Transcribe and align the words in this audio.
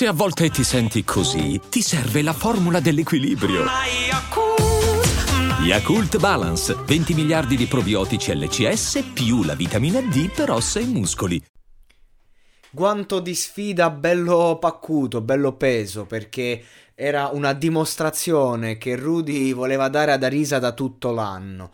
Se 0.00 0.06
a 0.06 0.12
volte 0.14 0.48
ti 0.48 0.64
senti 0.64 1.04
così, 1.04 1.60
ti 1.68 1.82
serve 1.82 2.22
la 2.22 2.32
formula 2.32 2.80
dell'equilibrio. 2.80 3.66
Yakult 5.62 6.16
Balance, 6.16 6.74
20 6.86 7.12
miliardi 7.12 7.54
di 7.54 7.66
probiotici 7.66 8.34
LCS 8.34 9.10
più 9.12 9.42
la 9.42 9.54
vitamina 9.54 10.00
D 10.00 10.30
per 10.30 10.52
ossa 10.52 10.80
e 10.80 10.86
muscoli. 10.86 11.44
Guanto 12.70 13.20
di 13.20 13.34
sfida 13.34 13.90
bello 13.90 14.56
paccuto, 14.58 15.20
bello 15.20 15.52
peso, 15.56 16.06
perché 16.06 16.64
era 16.94 17.28
una 17.34 17.52
dimostrazione 17.52 18.78
che 18.78 18.96
Rudy 18.96 19.52
voleva 19.52 19.90
dare 19.90 20.12
ad 20.12 20.24
Arisa 20.24 20.58
da 20.58 20.72
tutto 20.72 21.10
l'anno. 21.10 21.72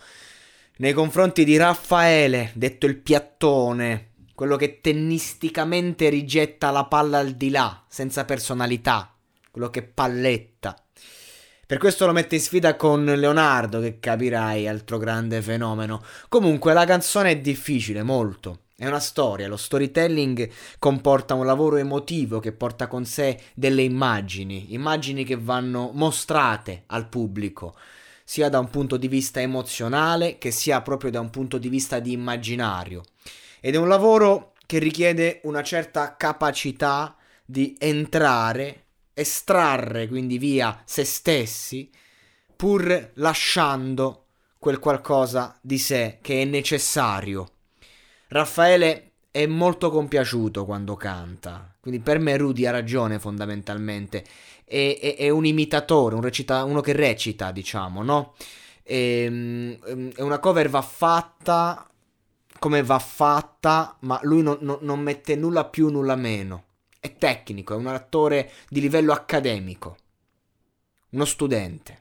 Nei 0.79 0.95
confronti 0.95 1.45
di 1.45 1.57
Raffaele, 1.57 2.51
detto 2.55 2.87
il 2.87 2.97
piattone, 2.97 4.15
quello 4.37 4.57
che 4.57 4.83
tennisticamente 4.83 6.11
rigetta 6.11 6.71
la 6.71 6.85
palla 6.85 7.19
al 7.19 7.33
di 7.33 7.49
là, 7.49 7.83
senza 7.89 8.27
personalità, 8.27 9.13
quello 9.51 9.71
che 9.71 9.83
palletta. 9.83 10.77
Per 11.67 11.79
questo 11.79 12.05
lo 12.05 12.13
mette 12.13 12.35
in 12.35 12.43
sfida 12.43 12.77
con 12.77 13.03
Leonardo, 13.03 13.81
che 13.81 13.99
capirai, 13.99 14.69
altro 14.69 14.99
grande 14.99 15.41
fenomeno. 15.41 16.03
Comunque 16.29 16.75
la 16.75 16.85
canzone 16.85 17.31
è 17.31 17.39
difficile, 17.39 18.03
molto. 18.03 18.61
È 18.77 18.87
una 18.87 19.01
storia, 19.01 19.49
lo 19.49 19.57
storytelling 19.57 20.51
comporta 20.79 21.33
un 21.33 21.47
lavoro 21.47 21.77
emotivo 21.77 22.39
che 22.39 22.53
porta 22.53 22.89
con 22.89 23.07
sé 23.07 23.41
delle 23.55 23.81
immagini, 23.81 24.75
immagini 24.75 25.25
che 25.25 25.37
vanno 25.37 25.93
mostrate 25.95 26.83
al 26.89 27.09
pubblico, 27.09 27.75
sia 28.23 28.51
da 28.51 28.59
un 28.59 28.69
punto 28.69 28.99
di 28.99 29.09
vista 29.09 29.41
emozionale 29.41 30.37
che 30.37 30.51
sia 30.51 30.83
proprio 30.83 31.11
da 31.11 31.21
un 31.21 31.31
punto 31.31 31.57
di 31.57 31.71
vista 31.71 32.01
di 32.01 32.13
immaginario. 32.13 33.03
Ed 33.61 33.75
è 33.75 33.79
un 33.79 33.89
lavoro 33.89 34.53
che 34.67 34.79
richiede 34.79 35.41
una 35.45 35.63
certa 35.63 36.17
capacità 36.17 37.17
di 37.45 37.77
entrare, 37.79 38.85
estrarre 39.15 40.09
quindi 40.09 40.39
via 40.39 40.83
se 40.85 41.05
stessi, 41.05 41.91
pur 42.55 43.13
lasciando 43.15 44.25
quel 44.59 44.79
qualcosa 44.79 45.59
di 45.61 45.79
sé 45.79 46.19
che 46.21 46.43
è 46.43 46.45
necessario 46.45 47.51
Raffaele 48.29 49.13
è 49.31 49.47
molto 49.47 49.91
compiaciuto 49.91 50.65
quando 50.65 50.97
canta, 50.97 51.73
quindi 51.81 52.01
per 52.01 52.19
me 52.19 52.37
Rudy 52.37 52.67
ha 52.67 52.73
ragione 52.73 53.19
fondamentalmente, 53.21 54.25
è, 54.65 54.99
è, 55.01 55.17
è 55.17 55.29
un 55.29 55.45
imitatore, 55.45 56.17
un 56.17 56.23
recita, 56.23 56.65
uno 56.65 56.81
che 56.81 56.93
recita, 56.93 57.53
diciamo, 57.53 58.03
no? 58.03 58.35
E, 58.83 59.23
ehm, 59.85 60.13
è 60.13 60.23
una 60.23 60.39
cover 60.39 60.69
va 60.69 60.83
fatta 60.83 61.89
come 62.59 62.83
va 62.83 62.99
fatta, 62.99 63.97
ma 64.01 64.19
lui 64.23 64.43
non, 64.43 64.59
non, 64.61 64.79
non 64.81 65.01
mette 65.01 65.37
nulla 65.37 65.65
più, 65.65 65.89
nulla 65.89 66.17
meno. 66.17 66.65
È 66.99 67.17
tecnico, 67.17 67.75
è 67.75 67.77
un 67.77 67.87
attore 67.87 68.51
di 68.69 68.81
livello 68.81 69.13
accademico, 69.13 69.97
uno 71.11 71.25
studente. 71.25 72.01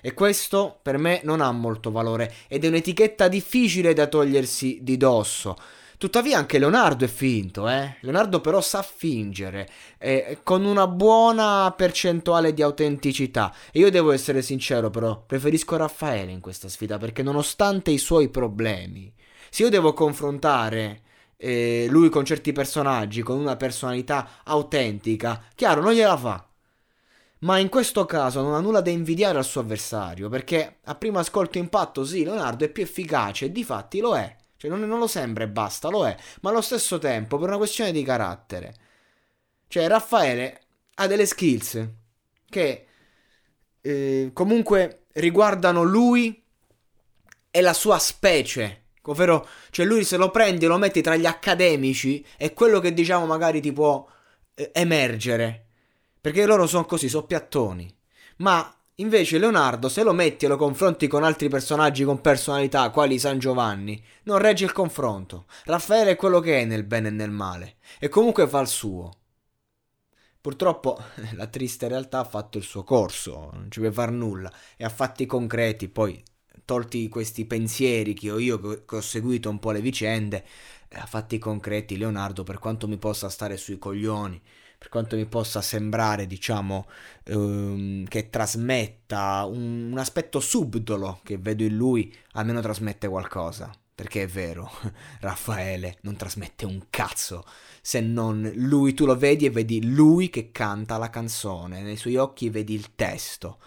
E 0.00 0.14
questo 0.14 0.78
per 0.82 0.98
me 0.98 1.20
non 1.24 1.40
ha 1.40 1.50
molto 1.52 1.90
valore 1.90 2.32
ed 2.48 2.64
è 2.64 2.68
un'etichetta 2.68 3.28
difficile 3.28 3.92
da 3.92 4.06
togliersi 4.06 4.80
di 4.82 4.96
dosso. 4.96 5.56
Tuttavia 5.98 6.36
anche 6.36 6.58
Leonardo 6.58 7.06
è 7.06 7.08
finto, 7.08 7.66
eh? 7.68 7.96
Leonardo 8.00 8.42
però 8.42 8.60
sa 8.60 8.82
fingere, 8.82 9.66
eh, 9.96 10.40
con 10.42 10.66
una 10.66 10.86
buona 10.86 11.72
percentuale 11.74 12.52
di 12.52 12.60
autenticità. 12.60 13.54
E 13.72 13.78
io 13.78 13.90
devo 13.90 14.12
essere 14.12 14.42
sincero 14.42 14.90
però, 14.90 15.22
preferisco 15.24 15.76
Raffaele 15.76 16.32
in 16.32 16.40
questa 16.40 16.68
sfida 16.68 16.98
perché 16.98 17.22
nonostante 17.22 17.90
i 17.90 17.98
suoi 17.98 18.28
problemi, 18.28 19.10
se 19.50 19.62
io 19.62 19.70
devo 19.70 19.92
confrontare 19.92 21.02
eh, 21.36 21.86
lui 21.88 22.08
con 22.08 22.24
certi 22.24 22.52
personaggi, 22.52 23.22
con 23.22 23.38
una 23.38 23.56
personalità 23.56 24.40
autentica, 24.44 25.42
chiaro, 25.54 25.80
non 25.82 25.92
gliela 25.92 26.16
fa 26.16 26.46
ma 27.40 27.58
in 27.58 27.68
questo 27.68 28.06
caso 28.06 28.42
non 28.42 28.54
ha 28.54 28.60
nulla 28.60 28.80
da 28.80 28.90
invidiare 28.90 29.38
al 29.38 29.44
suo 29.44 29.60
avversario, 29.60 30.28
perché 30.28 30.78
a 30.84 30.94
primo 30.94 31.18
ascolto 31.18 31.58
impatto 31.58 32.04
sì, 32.04 32.24
Leonardo 32.24 32.64
è 32.64 32.68
più 32.68 32.82
efficace 32.82 33.46
e 33.46 33.52
di 33.52 33.62
fatti 33.64 34.00
lo 34.00 34.16
è, 34.16 34.34
cioè 34.56 34.70
non, 34.70 34.80
non 34.80 34.98
lo 34.98 35.06
sembra 35.06 35.44
e 35.44 35.48
basta, 35.48 35.88
lo 35.88 36.06
è, 36.06 36.16
ma 36.40 36.50
allo 36.50 36.62
stesso 36.62 36.98
tempo 36.98 37.38
per 37.38 37.48
una 37.48 37.58
questione 37.58 37.92
di 37.92 38.02
carattere. 38.02 38.74
Cioè 39.68 39.86
Raffaele 39.88 40.60
ha 40.94 41.06
delle 41.06 41.26
skills 41.26 41.88
che 42.48 42.86
eh, 43.80 44.30
comunque 44.32 45.06
riguardano 45.12 45.82
lui 45.82 46.42
e 47.50 47.60
la 47.60 47.74
sua 47.74 47.98
specie. 47.98 48.84
Ovvero, 49.10 49.46
cioè 49.70 49.86
lui 49.86 50.04
se 50.04 50.16
lo 50.16 50.30
prendi 50.30 50.64
e 50.64 50.68
lo 50.68 50.78
metti 50.78 51.00
tra 51.02 51.16
gli 51.16 51.26
accademici 51.26 52.24
è 52.36 52.52
quello 52.52 52.80
che 52.80 52.92
diciamo 52.92 53.26
magari 53.26 53.60
ti 53.60 53.72
può 53.72 54.06
eh, 54.54 54.70
emergere 54.74 55.66
perché 56.26 56.44
loro 56.44 56.66
sono 56.66 56.86
così, 56.86 57.08
sono 57.08 57.24
piattoni. 57.24 57.88
Ma 58.38 58.76
invece 58.96 59.38
Leonardo, 59.38 59.88
se 59.88 60.02
lo 60.02 60.12
metti 60.12 60.44
e 60.44 60.48
lo 60.48 60.56
confronti 60.56 61.06
con 61.06 61.22
altri 61.22 61.48
personaggi 61.48 62.02
con 62.02 62.20
personalità, 62.20 62.90
quali 62.90 63.16
San 63.16 63.38
Giovanni, 63.38 64.02
non 64.24 64.38
regge 64.38 64.64
il 64.64 64.72
confronto. 64.72 65.46
Raffaele 65.66 66.10
è 66.10 66.16
quello 66.16 66.40
che 66.40 66.62
è 66.62 66.64
nel 66.64 66.82
bene 66.82 67.08
e 67.08 67.10
nel 67.12 67.30
male. 67.30 67.76
E 68.00 68.08
comunque 68.08 68.48
fa 68.48 68.58
il 68.58 68.66
suo. 68.66 69.12
Purtroppo 70.40 71.00
la 71.34 71.46
triste 71.46 71.86
realtà 71.86 72.18
ha 72.18 72.24
fatto 72.24 72.58
il 72.58 72.64
suo 72.64 72.82
corso, 72.82 73.50
non 73.52 73.68
ci 73.70 73.78
puoi 73.78 73.92
far 73.92 74.10
nulla. 74.10 74.52
E 74.76 74.84
a 74.84 74.88
fatti 74.88 75.26
concreti, 75.26 75.88
poi 75.88 76.20
tolti 76.66 77.08
questi 77.08 77.46
pensieri 77.46 78.12
che 78.12 78.30
ho 78.30 78.38
io, 78.38 78.84
che 78.84 78.96
ho 78.96 79.00
seguito 79.00 79.48
un 79.48 79.58
po' 79.58 79.70
le 79.70 79.80
vicende, 79.80 80.44
a 80.92 81.06
fatti 81.06 81.38
concreti 81.38 81.96
Leonardo, 81.96 82.42
per 82.42 82.58
quanto 82.58 82.86
mi 82.86 82.98
possa 82.98 83.30
stare 83.30 83.56
sui 83.56 83.78
coglioni, 83.78 84.40
per 84.76 84.88
quanto 84.90 85.16
mi 85.16 85.26
possa 85.26 85.62
sembrare, 85.62 86.26
diciamo, 86.26 86.86
ehm, 87.24 88.06
che 88.06 88.28
trasmetta 88.28 89.44
un, 89.46 89.92
un 89.92 89.98
aspetto 89.98 90.40
subdolo 90.40 91.20
che 91.22 91.38
vedo 91.38 91.62
in 91.62 91.76
lui, 91.76 92.14
almeno 92.32 92.60
trasmette 92.60 93.08
qualcosa. 93.08 93.72
Perché 93.94 94.24
è 94.24 94.26
vero, 94.26 94.70
Raffaele 95.20 95.96
non 96.02 96.16
trasmette 96.16 96.66
un 96.66 96.88
cazzo, 96.90 97.46
se 97.80 98.00
non 98.00 98.52
lui, 98.56 98.92
tu 98.92 99.06
lo 99.06 99.16
vedi 99.16 99.46
e 99.46 99.50
vedi 99.50 99.82
lui 99.90 100.28
che 100.28 100.50
canta 100.52 100.98
la 100.98 101.08
canzone, 101.08 101.80
nei 101.80 101.96
suoi 101.96 102.16
occhi 102.16 102.50
vedi 102.50 102.74
il 102.74 102.94
testo, 102.94 103.58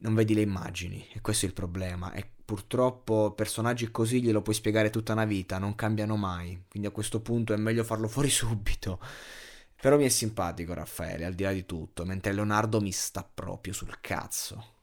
non 0.00 0.14
vedi 0.14 0.34
le 0.34 0.42
immagini, 0.42 1.06
e 1.12 1.20
questo 1.20 1.46
è 1.46 1.48
il 1.48 1.54
problema. 1.54 2.12
E 2.12 2.28
purtroppo 2.44 3.32
personaggi 3.32 3.90
così 3.90 4.22
glielo 4.22 4.42
puoi 4.42 4.54
spiegare 4.54 4.90
tutta 4.90 5.12
una 5.12 5.24
vita, 5.24 5.58
non 5.58 5.74
cambiano 5.74 6.16
mai, 6.16 6.64
quindi 6.68 6.88
a 6.88 6.92
questo 6.92 7.20
punto 7.20 7.52
è 7.52 7.56
meglio 7.56 7.84
farlo 7.84 8.08
fuori 8.08 8.30
subito. 8.30 9.00
Però 9.80 9.96
mi 9.96 10.04
è 10.04 10.08
simpatico 10.08 10.74
Raffaele, 10.74 11.24
al 11.24 11.34
di 11.34 11.42
là 11.42 11.52
di 11.52 11.64
tutto, 11.64 12.04
mentre 12.04 12.32
Leonardo 12.32 12.80
mi 12.80 12.92
sta 12.92 13.22
proprio 13.22 13.72
sul 13.72 13.98
cazzo. 14.00 14.79